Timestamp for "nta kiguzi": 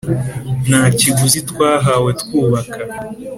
0.67-1.39